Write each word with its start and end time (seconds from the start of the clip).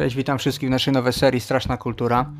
Cześć, 0.00 0.16
witam 0.16 0.38
wszystkich 0.38 0.68
w 0.68 0.72
naszej 0.72 0.94
nowej 0.94 1.12
serii 1.12 1.40
Straszna 1.40 1.76
Kultura. 1.76 2.32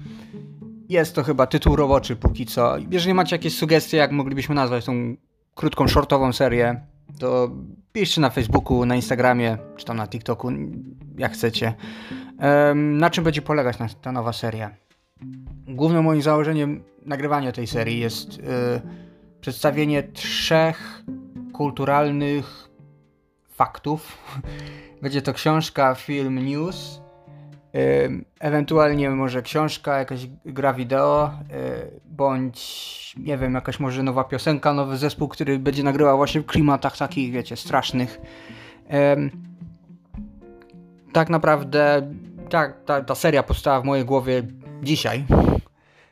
Jest 0.88 1.14
to 1.14 1.22
chyba 1.22 1.46
tytuł 1.46 1.76
roboczy 1.76 2.16
póki 2.16 2.46
co. 2.46 2.76
Jeżeli 2.90 3.14
macie 3.14 3.36
jakieś 3.36 3.58
sugestie, 3.58 3.96
jak 3.96 4.12
moglibyśmy 4.12 4.54
nazwać 4.54 4.84
tą 4.84 5.16
krótką, 5.54 5.88
shortową 5.88 6.32
serię, 6.32 6.80
to 7.18 7.50
piszcie 7.92 8.20
na 8.20 8.30
Facebooku, 8.30 8.86
na 8.86 8.96
Instagramie, 8.96 9.58
czy 9.76 9.84
tam 9.84 9.96
na 9.96 10.06
TikToku, 10.06 10.50
jak 11.18 11.32
chcecie. 11.32 11.74
Na 12.74 13.10
czym 13.10 13.24
będzie 13.24 13.42
polegać 13.42 13.76
ta 14.02 14.12
nowa 14.12 14.32
seria? 14.32 14.70
Głównym 15.68 16.04
moim 16.04 16.22
założeniem 16.22 16.82
nagrywania 17.06 17.52
tej 17.52 17.66
serii 17.66 18.00
jest 18.00 18.38
yy, 18.38 18.44
przedstawienie 19.40 20.02
trzech 20.02 21.02
kulturalnych 21.52 22.68
faktów. 23.48 24.18
Będzie 25.02 25.22
to 25.22 25.32
książka, 25.32 25.94
film, 25.94 26.44
news 26.44 27.00
Ewentualnie 28.40 29.10
może 29.10 29.42
książka, 29.42 29.98
jakaś 29.98 30.26
gra 30.44 30.72
wideo, 30.72 31.30
y, 31.50 32.00
bądź 32.04 33.00
nie 33.18 33.38
wiem, 33.38 33.54
jakaś 33.54 33.80
może 33.80 34.02
nowa 34.02 34.24
piosenka, 34.24 34.72
nowy 34.72 34.96
zespół, 34.96 35.28
który 35.28 35.58
będzie 35.58 35.82
nagrywał 35.82 36.16
właśnie 36.16 36.40
w 36.40 36.46
klimatach 36.46 36.96
takich, 36.96 37.32
wiecie, 37.32 37.56
strasznych. 37.56 38.20
Tak 41.12 41.30
naprawdę 41.30 42.12
tak, 42.48 42.84
ta, 42.84 43.00
ta 43.00 43.14
seria 43.14 43.42
powstała 43.42 43.80
w 43.80 43.84
mojej 43.84 44.04
głowie 44.04 44.42
dzisiaj 44.82 45.24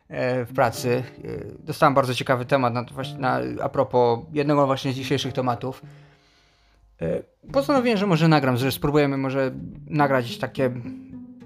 e, 0.09 0.45
w 0.45 0.53
pracy. 0.53 1.03
E, 1.25 1.29
dostałem 1.59 1.95
bardzo 1.95 2.15
ciekawy 2.15 2.45
temat 2.45 2.75
na, 2.75 2.85
na, 3.19 3.41
a 3.63 3.69
propos 3.69 4.19
jednego 4.33 4.67
właśnie 4.67 4.93
z 4.93 4.97
dzisiejszych 4.97 5.33
tematów. 5.33 5.83
Postanowiłem, 7.53 7.99
że 7.99 8.07
może 8.07 8.29
nagram, 8.29 8.57
że 8.57 8.73
spróbujemy 8.73 9.17
może 9.17 9.51
nagrać 9.87 10.39
takie 10.39 10.71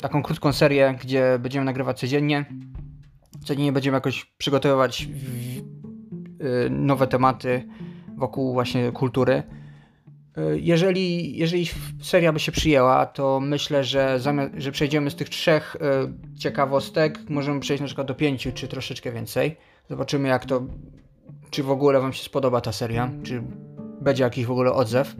taką 0.03 0.23
krótką 0.23 0.53
serię, 0.53 0.99
gdzie 1.03 1.39
będziemy 1.41 1.65
nagrywać 1.65 2.01
codziennie. 2.01 2.45
Codziennie 3.45 3.73
będziemy 3.73 3.97
jakoś 3.97 4.25
przygotowywać 4.25 5.09
y, 6.43 6.71
nowe 6.71 7.07
tematy 7.07 7.69
wokół 8.17 8.53
właśnie 8.53 8.93
kultury. 8.93 9.43
Y, 10.39 10.61
jeżeli, 10.61 11.37
jeżeli 11.39 11.67
seria 12.03 12.33
by 12.33 12.41
się 12.41 12.53
przyjęła, 12.53 13.07
to 13.07 13.41
myślę, 13.41 13.85
że, 13.85 14.21
zamiast, 14.21 14.53
że 14.57 14.73
przejdziemy 14.73 15.11
z 15.11 15.15
tych 15.15 15.29
trzech 15.29 15.77
y, 16.35 16.39
ciekawostek, 16.39 17.19
możemy 17.29 17.61
przejść 17.61 17.81
na 17.81 17.87
przykład 17.87 18.07
do 18.07 18.15
pięciu, 18.15 18.53
czy 18.55 18.69
troszeczkę 18.69 19.13
więcej. 19.13 19.57
Zobaczymy, 19.91 20.29
jak 20.29 20.47
to, 20.47 20.63
czy 21.51 21.63
w 21.63 21.71
ogóle 21.71 22.01
Wam 22.01 22.13
się 22.13 22.25
spodoba 22.25 22.61
ta 22.61 22.73
seria, 22.73 23.11
czy 23.23 23.43
będzie 24.01 24.25
jakiś 24.25 24.47
w 24.47 24.51
ogóle 24.51 24.73
odzew. 24.73 25.17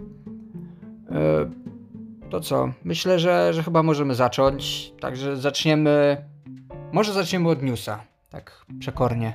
To 2.33 2.41
co? 2.41 2.73
Myślę, 2.85 3.19
że, 3.19 3.55
że 3.55 3.63
chyba 3.63 3.83
możemy 3.83 4.15
zacząć. 4.15 4.93
Także 5.01 5.37
zaczniemy. 5.37 6.25
Może 6.93 7.13
zaczniemy 7.13 7.49
od 7.49 7.63
newsa. 7.63 8.05
Tak 8.31 8.65
przekornie. 8.79 9.35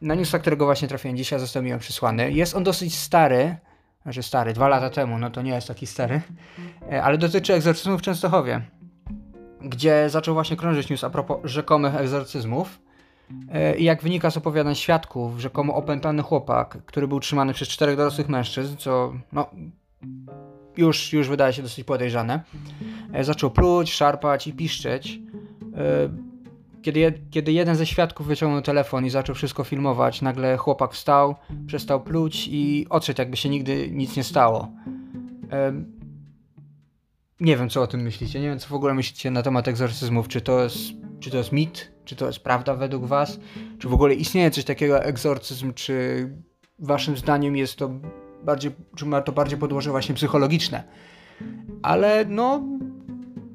Na 0.00 0.14
newsa, 0.14 0.38
którego 0.38 0.64
właśnie 0.64 0.88
trafiłem 0.88 1.16
dzisiaj, 1.16 1.40
został 1.40 1.62
mi 1.62 1.72
on 1.72 1.78
przysłany. 1.78 2.32
Jest 2.32 2.56
on 2.56 2.64
dosyć 2.64 2.98
stary. 2.98 3.56
Znaczy 4.02 4.22
stary, 4.22 4.52
dwa 4.52 4.68
lata 4.68 4.90
temu, 4.90 5.18
no 5.18 5.30
to 5.30 5.42
nie 5.42 5.50
jest 5.50 5.68
taki 5.68 5.86
stary. 5.86 6.20
E, 6.92 7.02
ale 7.02 7.18
dotyczy 7.18 7.54
egzorcyzmów 7.54 8.00
w 8.00 8.02
Częstochowie. 8.02 8.60
Gdzie 9.60 10.10
zaczął 10.10 10.34
właśnie 10.34 10.56
krążyć 10.56 10.90
news 10.90 11.04
a 11.04 11.10
propos 11.10 11.38
rzekomych 11.44 11.94
egzorcyzmów. 11.94 12.78
E, 13.52 13.76
I 13.76 13.84
jak 13.84 14.02
wynika 14.02 14.30
z 14.30 14.36
opowiadań 14.36 14.74
świadków, 14.74 15.40
rzekomo 15.40 15.74
opętany 15.74 16.22
chłopak, 16.22 16.78
który 16.86 17.08
był 17.08 17.20
trzymany 17.20 17.52
przez 17.54 17.68
czterech 17.68 17.96
dorosłych 17.96 18.28
mężczyzn, 18.28 18.76
co 18.76 19.12
no, 19.32 19.50
już, 20.76 21.12
już 21.12 21.28
wydaje 21.28 21.52
się 21.52 21.62
dosyć 21.62 21.84
podejrzane. 21.84 22.40
E, 23.12 23.24
zaczął 23.24 23.50
pluć, 23.50 23.92
szarpać 23.92 24.46
i 24.46 24.52
piszczeć. 24.52 25.20
E, 25.76 26.32
kiedy, 26.82 27.20
kiedy 27.30 27.52
jeden 27.52 27.76
ze 27.76 27.86
świadków 27.86 28.26
wyciągnął 28.26 28.62
telefon 28.62 29.06
i 29.06 29.10
zaczął 29.10 29.34
wszystko 29.34 29.64
filmować, 29.64 30.22
nagle 30.22 30.56
chłopak 30.56 30.92
wstał, 30.92 31.34
przestał 31.66 32.00
pluć 32.00 32.48
i 32.50 32.86
odszedł, 32.90 33.20
jakby 33.20 33.36
się 33.36 33.48
nigdy 33.48 33.90
nic 33.90 34.16
nie 34.16 34.24
stało. 34.24 34.72
E, 35.52 35.72
nie 37.40 37.56
wiem, 37.56 37.68
co 37.68 37.82
o 37.82 37.86
tym 37.86 38.00
myślicie. 38.00 38.40
Nie 38.40 38.48
wiem, 38.48 38.58
co 38.58 38.68
w 38.68 38.74
ogóle 38.74 38.94
myślicie 38.94 39.30
na 39.30 39.42
temat 39.42 39.68
egzorcyzmów. 39.68 40.28
Czy 40.28 40.40
to 40.40 40.62
jest, 40.62 40.78
czy 41.20 41.30
to 41.30 41.36
jest 41.36 41.52
mit? 41.52 41.92
Czy 42.04 42.16
to 42.16 42.26
jest 42.26 42.38
prawda 42.38 42.74
według 42.74 43.06
was? 43.06 43.40
Czy 43.78 43.88
w 43.88 43.94
ogóle 43.94 44.14
istnieje 44.14 44.50
coś 44.50 44.64
takiego 44.64 44.94
jak 44.94 45.06
egzorcyzm? 45.06 45.72
Czy 45.72 46.28
waszym 46.78 47.16
zdaniem 47.16 47.56
jest 47.56 47.76
to 47.76 47.90
bardziej, 48.44 48.72
czy 48.96 49.06
ma 49.06 49.22
to 49.22 49.32
bardziej 49.32 49.58
podłoże 49.58 49.90
właśnie 49.90 50.14
psychologiczne. 50.14 50.82
Ale 51.82 52.24
no, 52.24 52.62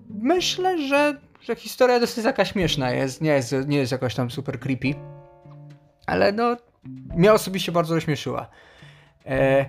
myślę, 0.10 0.88
że, 0.88 1.18
że 1.42 1.56
historia 1.56 2.00
dosyć 2.00 2.24
taka 2.24 2.46
śmieszna 2.46 2.92
jest, 2.92 3.22
nie 3.22 3.32
jest, 3.32 3.56
nie 3.68 3.78
jest 3.78 3.92
jakoś 3.92 4.16
tam 4.16 4.32
super 4.32 4.60
creepy. 4.60 4.94
Ale 6.06 6.32
no, 6.32 6.58
mnie 7.16 7.34
osobiście 7.34 7.72
bardzo 7.72 7.96
rozśmieszyła. 7.96 8.48
E, 9.26 9.66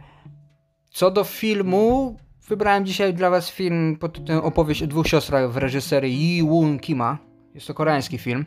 co 0.91 1.11
do 1.11 1.25
filmu, 1.25 2.17
wybrałem 2.49 2.87
dzisiaj 2.87 3.15
dla 3.15 3.31
was 3.31 3.51
film 3.51 3.97
pod 3.97 4.13
tytułem 4.13 4.41
Opowieść 4.41 4.83
o 4.83 4.87
dwóch 4.87 5.07
siostrach 5.07 5.53
w 5.53 5.57
reżyserii 5.57 6.37
Yi 6.37 6.43
Woon 6.43 6.79
Kima. 6.79 7.19
Jest 7.55 7.67
to 7.67 7.75
koreański 7.75 8.19
film. 8.19 8.47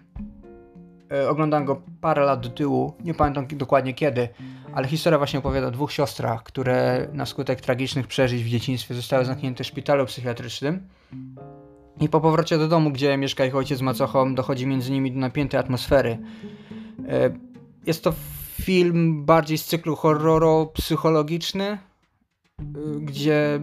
E, 1.12 1.30
oglądałem 1.30 1.66
go 1.66 1.82
parę 2.02 2.26
lat 2.26 2.40
do 2.40 2.50
tyłu, 2.50 2.94
nie 3.04 3.14
pamiętam 3.14 3.48
dokładnie 3.48 3.94
kiedy, 3.94 4.30
ale 4.74 4.88
historia 4.88 5.18
właśnie 5.18 5.40
opowiada 5.40 5.68
o 5.68 5.72
dwóch 5.72 5.92
siostrach, 5.92 6.44
które 6.44 7.08
na 7.14 7.26
skutek 7.26 7.62
tragicznych 7.62 8.08
przeżyć 8.08 8.44
w 8.44 8.48
dzieciństwie 8.48 8.96
zostały 8.96 9.26
zamknięte 9.26 9.64
w 9.64 9.68
szpitalu 9.68 10.06
psychiatrycznym. 10.06 10.88
I 12.02 12.10
po 12.10 12.22
powrocie 12.22 12.58
do 12.58 12.68
domu, 12.68 12.92
gdzie 12.92 13.18
mieszka 13.18 13.46
ich 13.46 13.56
ojciec 13.56 13.80
z 13.80 13.82
macochą, 13.82 14.36
dochodzi 14.36 14.68
między 14.68 14.92
nimi 14.92 15.12
do 15.12 15.20
napiętej 15.20 15.60
atmosfery. 15.60 16.18
E, 17.08 17.34
jest 17.86 18.04
to 18.04 18.14
film 18.62 19.26
bardziej 19.26 19.58
z 19.58 19.66
cyklu 19.66 19.96
horroro-psychologiczny, 19.96 21.64
e, 21.66 21.78
gdzie 23.00 23.60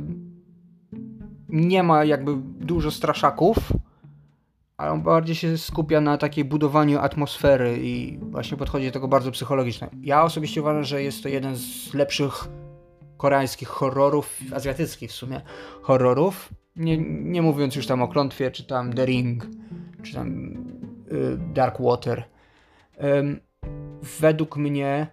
nie 1.48 1.82
ma 1.82 2.04
jakby 2.04 2.32
dużo 2.60 2.90
straszaków, 2.90 3.56
ale 4.78 4.90
on 4.90 5.02
bardziej 5.02 5.36
się 5.36 5.58
skupia 5.58 6.00
na 6.00 6.18
takiej 6.18 6.44
budowaniu 6.44 6.98
atmosfery 6.98 7.78
i 7.82 8.18
właśnie 8.22 8.56
podchodzi 8.56 8.86
do 8.86 8.92
tego 8.92 9.08
bardzo 9.08 9.30
psychologicznie. 9.30 9.88
Ja 10.02 10.22
osobiście 10.22 10.60
uważam, 10.60 10.84
że 10.84 11.02
jest 11.02 11.22
to 11.22 11.28
jeden 11.28 11.56
z 11.56 11.94
lepszych 11.94 12.48
koreańskich 13.16 13.68
horrorów, 13.68 14.40
azjatyckich 14.54 15.10
w 15.10 15.14
sumie 15.14 15.40
horrorów. 15.82 16.48
Nie, 16.76 16.98
nie 17.08 17.42
mówiąc 17.42 17.76
już 17.76 17.86
tam 17.86 18.02
o 18.02 18.08
Klątwie, 18.08 18.50
czy 18.50 18.64
tam 18.64 18.92
The 18.92 19.06
Ring, 19.06 19.46
czy 20.02 20.14
tam 20.14 20.54
y, 21.12 21.38
Dark 21.54 21.80
Water. 21.80 22.24
Ym, 23.18 23.40
według 24.20 24.56
mnie 24.56 25.06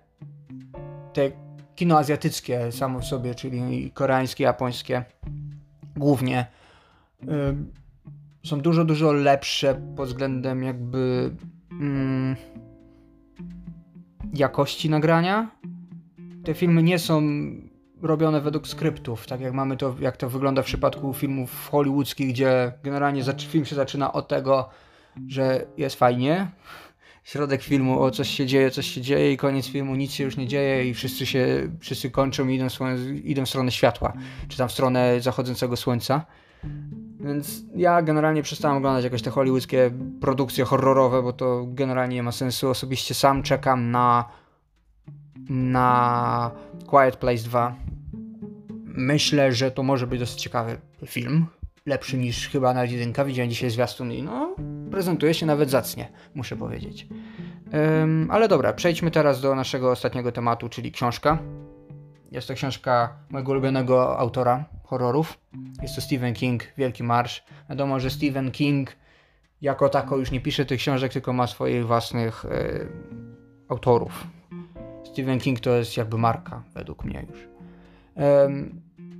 te 1.13 1.31
kino 1.75 1.97
azjatyckie 1.97 2.71
samo 2.71 2.99
w 2.99 3.05
sobie, 3.05 3.35
czyli 3.35 3.91
koreańskie, 3.91 4.43
japońskie, 4.43 5.05
głównie 5.95 6.47
są 8.45 8.61
dużo, 8.61 8.85
dużo 8.85 9.13
lepsze 9.13 9.81
pod 9.95 10.07
względem 10.07 10.63
jakby 10.63 11.31
mm, 11.71 12.35
jakości 14.33 14.89
nagrania. 14.89 15.51
Te 16.43 16.53
filmy 16.53 16.83
nie 16.83 16.99
są 16.99 17.21
robione 18.01 18.41
według 18.41 18.67
skryptów, 18.67 19.27
tak 19.27 19.41
jak 19.41 19.53
mamy 19.53 19.77
to, 19.77 19.95
jak 19.99 20.17
to 20.17 20.29
wygląda 20.29 20.61
w 20.61 20.65
przypadku 20.65 21.13
filmów 21.13 21.69
hollywoodzkich, 21.71 22.29
gdzie 22.29 22.73
generalnie 22.83 23.23
film 23.23 23.65
się 23.65 23.75
zaczyna 23.75 24.13
od 24.13 24.27
tego, 24.27 24.69
że 25.27 25.65
jest 25.77 25.95
fajnie, 25.95 26.47
środek 27.23 27.63
filmu, 27.63 28.01
o 28.01 28.11
coś 28.11 28.29
się 28.29 28.45
dzieje, 28.45 28.71
coś 28.71 28.87
się 28.87 29.01
dzieje 29.01 29.33
i 29.33 29.37
koniec 29.37 29.67
filmu, 29.67 29.95
nic 29.95 30.11
się 30.11 30.23
już 30.23 30.37
nie 30.37 30.47
dzieje 30.47 30.89
i 30.89 30.93
wszyscy 30.93 31.25
się, 31.25 31.69
wszyscy 31.79 32.11
kończą 32.11 32.47
i 32.47 32.55
idą 32.55 32.69
w 32.69 32.73
stronę, 32.73 32.97
idą 33.23 33.45
w 33.45 33.49
stronę 33.49 33.71
światła, 33.71 34.13
czy 34.47 34.57
tam 34.57 34.69
w 34.69 34.71
stronę 34.71 35.21
zachodzącego 35.21 35.75
słońca. 35.75 36.25
Więc 37.25 37.63
ja 37.75 38.01
generalnie 38.01 38.43
przestałem 38.43 38.77
oglądać 38.77 39.03
jakieś 39.03 39.21
te 39.21 39.31
hollywoodzkie 39.31 39.91
produkcje 40.21 40.65
horrorowe, 40.65 41.23
bo 41.23 41.33
to 41.33 41.65
generalnie 41.67 42.15
nie 42.15 42.23
ma 42.23 42.31
sensu. 42.31 42.69
Osobiście 42.69 43.13
sam 43.13 43.43
czekam 43.43 43.91
na 43.91 44.25
na 45.49 46.51
Quiet 46.87 47.15
Place 47.15 47.43
2. 47.43 47.75
Myślę, 48.85 49.51
że 49.51 49.71
to 49.71 49.83
może 49.83 50.07
być 50.07 50.19
dosyć 50.19 50.41
ciekawy 50.41 50.77
film. 51.05 51.45
Lepszy 51.85 52.17
niż 52.17 52.49
chyba 52.49 52.73
na 52.73 52.85
jedynka. 52.85 53.25
Widziałem 53.25 53.49
dzisiaj 53.49 53.69
zwiastun 53.69 54.11
i 54.11 54.23
no, 54.23 54.55
prezentuje 54.91 55.33
się 55.33 55.45
nawet 55.45 55.69
zacnie, 55.69 56.09
muszę 56.35 56.55
powiedzieć. 56.55 57.07
Um, 57.73 58.27
ale 58.31 58.47
dobra, 58.47 58.73
przejdźmy 58.73 59.11
teraz 59.11 59.41
do 59.41 59.55
naszego 59.55 59.91
ostatniego 59.91 60.31
tematu, 60.31 60.69
czyli 60.69 60.91
książka. 60.91 61.39
Jest 62.35 62.47
to 62.47 62.53
książka 62.53 63.17
mojego 63.29 63.51
ulubionego 63.51 64.19
autora 64.19 64.65
horrorów. 64.83 65.39
Jest 65.81 65.95
to 65.95 66.01
Stephen 66.01 66.33
King, 66.33 66.63
Wielki 66.77 67.03
Marsz. 67.03 67.43
Wiadomo, 67.69 67.99
że 67.99 68.09
Stephen 68.09 68.51
King 68.51 68.95
jako 69.61 69.89
tako 69.89 70.17
już 70.17 70.31
nie 70.31 70.41
pisze 70.41 70.65
tych 70.65 70.79
książek, 70.79 71.13
tylko 71.13 71.33
ma 71.33 71.47
swoich 71.47 71.87
własnych 71.87 72.45
e, 72.45 72.87
autorów. 73.69 74.27
Stephen 75.03 75.39
King 75.39 75.59
to 75.59 75.69
jest 75.69 75.97
jakby 75.97 76.17
marka, 76.17 76.63
według 76.73 77.05
mnie 77.05 77.25
już. 77.29 77.39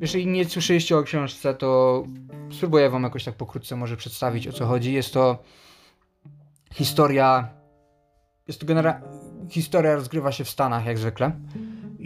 jeżeli 0.02 0.28
nie 0.28 0.46
słyszeliście 0.46 0.98
o 0.98 1.04
książce, 1.04 1.54
to 1.54 2.04
spróbuję 2.52 2.90
wam 2.90 3.04
jakoś 3.04 3.24
tak 3.24 3.36
pokrótce 3.36 3.76
może 3.76 3.98
przedstawić 3.98 4.48
o 4.48 4.52
co 4.52 4.66
chodzi. 4.66 4.94
Jest 4.94 5.14
to 5.14 5.44
historia. 6.74 7.50
Jest 8.48 8.60
to 8.60 8.66
genera... 8.66 9.02
Historia 9.50 9.96
rozgrywa 9.96 10.32
się 10.32 10.44
w 10.44 10.50
Stanach 10.50 10.86
jak 10.86 10.98
zwykle. 10.98 11.32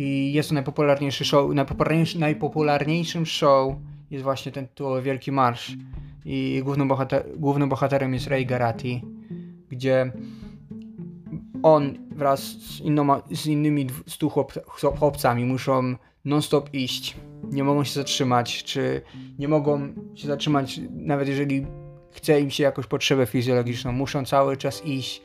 I 0.01 0.33
jest 0.33 0.49
to 0.49 0.55
najpopularniejszy 0.55 1.25
show. 1.25 1.53
Najpopularniejszy, 1.53 2.19
najpopularniejszym 2.19 3.25
show 3.25 3.75
jest 4.11 4.23
właśnie 4.23 4.51
ten 4.51 4.67
tytułowy 4.67 5.01
Wielki 5.01 5.31
Marsz. 5.31 5.71
I 6.25 6.61
głównym, 6.63 6.87
bohater, 6.87 7.25
głównym 7.37 7.69
bohaterem 7.69 8.13
jest 8.13 8.27
Ray 8.27 8.45
Garati, 8.45 9.01
gdzie 9.69 10.11
on 11.63 11.97
wraz 12.11 12.39
z, 12.43 12.79
innoma, 12.81 13.21
z 13.31 13.45
innymi 13.45 13.87
stu 14.07 14.29
chłop, 14.29 14.53
chłopcami 14.99 15.45
muszą 15.45 15.95
non-stop 16.25 16.73
iść. 16.73 17.17
Nie 17.51 17.63
mogą 17.63 17.83
się 17.83 17.93
zatrzymać, 17.93 18.63
czy 18.63 19.01
nie 19.39 19.47
mogą 19.47 19.93
się 20.15 20.27
zatrzymać, 20.27 20.81
nawet 20.91 21.27
jeżeli 21.27 21.65
chce 22.11 22.41
im 22.41 22.49
się 22.49 22.63
jakąś 22.63 22.87
potrzebę 22.87 23.25
fizjologiczną. 23.25 23.91
Muszą 23.91 24.25
cały 24.25 24.57
czas 24.57 24.85
iść 24.85 25.21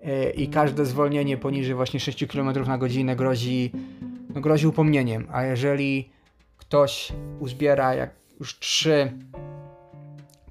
yy, 0.00 0.30
i 0.30 0.48
każde 0.48 0.86
zwolnienie 0.86 1.36
poniżej 1.36 1.74
właśnie 1.74 2.00
6 2.00 2.26
km 2.26 2.66
na 2.66 2.78
godzinę 2.78 3.16
grozi, 3.16 3.70
no 4.34 4.40
grozi 4.40 4.66
upomnieniem. 4.66 5.28
A 5.32 5.42
jeżeli 5.42 6.12
ktoś 6.56 7.12
uzbiera 7.40 7.94
jak 7.94 8.10
już 8.40 8.58
trzy 8.58 9.12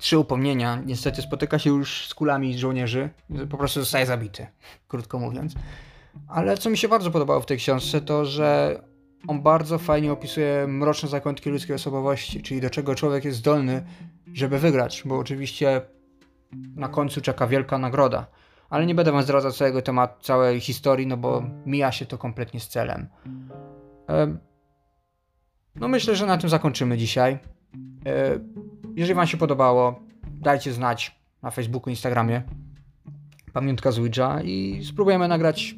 trzy 0.03 0.17
upomnienia, 0.17 0.81
niestety 0.85 1.21
spotyka 1.21 1.59
się 1.59 1.69
już 1.69 2.07
z 2.07 2.13
kulami 2.13 2.57
żołnierzy, 2.57 3.09
po 3.49 3.57
prostu 3.57 3.79
zostaje 3.79 4.05
zabity, 4.05 4.47
krótko 4.87 5.19
mówiąc. 5.19 5.53
Ale 6.27 6.57
co 6.57 6.69
mi 6.69 6.77
się 6.77 6.87
bardzo 6.87 7.11
podobało 7.11 7.41
w 7.41 7.45
tej 7.45 7.57
książce, 7.57 8.01
to 8.01 8.25
że 8.25 8.79
on 9.27 9.41
bardzo 9.41 9.77
fajnie 9.77 10.11
opisuje 10.11 10.67
mroczne 10.67 11.09
zakątki 11.09 11.49
ludzkiej 11.49 11.75
osobowości, 11.75 12.41
czyli 12.41 12.61
do 12.61 12.69
czego 12.69 12.95
człowiek 12.95 13.25
jest 13.25 13.37
zdolny, 13.37 13.83
żeby 14.33 14.59
wygrać, 14.59 15.03
bo 15.05 15.17
oczywiście 15.17 15.81
na 16.75 16.87
końcu 16.87 17.21
czeka 17.21 17.47
wielka 17.47 17.77
nagroda. 17.77 18.27
Ale 18.69 18.85
nie 18.85 18.95
będę 18.95 19.11
wam 19.11 19.23
zdradzał 19.23 19.51
całego 19.51 19.81
tematu, 19.81 20.23
całej 20.23 20.59
historii, 20.59 21.07
no 21.07 21.17
bo 21.17 21.43
mija 21.65 21.91
się 21.91 22.05
to 22.05 22.17
kompletnie 22.17 22.59
z 22.59 22.67
celem. 22.67 23.07
No 25.75 25.87
myślę, 25.87 26.15
że 26.15 26.25
na 26.25 26.37
tym 26.37 26.49
zakończymy 26.49 26.97
dzisiaj. 26.97 27.39
E, 28.05 28.39
jeżeli 28.95 29.13
Wam 29.13 29.27
się 29.27 29.37
podobało, 29.37 29.99
dajcie 30.31 30.73
znać 30.73 31.19
na 31.41 31.51
Facebooku, 31.51 31.89
Instagramie. 31.89 32.41
Pamiątka 33.53 33.91
z 33.91 33.99
Ouija 33.99 34.41
i 34.43 34.85
spróbujemy 34.85 35.27
nagrać 35.27 35.75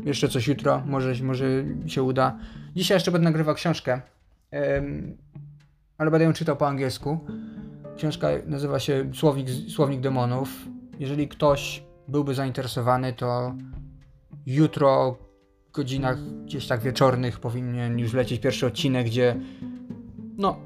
jeszcze 0.00 0.28
coś 0.28 0.46
jutro. 0.48 0.82
Może, 0.86 1.24
może 1.24 1.44
się 1.86 2.02
uda. 2.02 2.38
Dzisiaj 2.76 2.96
jeszcze 2.96 3.10
będę 3.10 3.24
nagrywał 3.24 3.54
książkę, 3.54 4.00
ale 5.98 6.10
będę 6.10 6.24
ją 6.24 6.32
czytał 6.32 6.56
po 6.56 6.68
angielsku. 6.68 7.18
Książka 7.96 8.28
nazywa 8.46 8.78
się 8.78 9.10
Słownik, 9.14 9.48
Słownik 9.68 10.00
Demonów. 10.00 10.68
Jeżeli 10.98 11.28
ktoś 11.28 11.84
byłby 12.08 12.34
zainteresowany, 12.34 13.12
to 13.12 13.54
jutro 14.46 15.16
godzinach 15.74 16.18
gdzieś 16.44 16.66
tak 16.66 16.80
wieczornych 16.80 17.40
powinien 17.40 17.98
już 17.98 18.12
lecieć 18.12 18.40
pierwszy 18.40 18.66
odcinek, 18.66 19.06
gdzie 19.06 19.36
no 20.36 20.56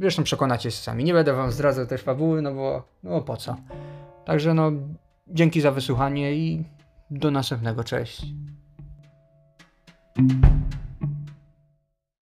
Zresztą 0.00 0.22
przekonacie 0.22 0.70
się 0.70 0.76
sami. 0.76 1.04
Nie 1.04 1.12
będę 1.12 1.32
wam 1.32 1.52
zdradzał 1.52 1.86
też 1.86 2.02
fabuły, 2.02 2.42
no 2.42 2.54
bo 2.54 2.88
no 3.02 3.20
po 3.20 3.36
co. 3.36 3.56
Także 4.24 4.54
no, 4.54 4.72
dzięki 5.28 5.60
za 5.60 5.70
wysłuchanie 5.70 6.34
i 6.34 6.64
do 7.10 7.30
następnego. 7.30 7.84
Cześć. 7.84 8.26